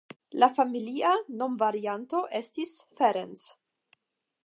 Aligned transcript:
Lia 0.37 0.47
familia 0.55 1.11
nomvarianto 1.43 2.25
estis 2.41 2.75
"Ferenc". 3.01 3.49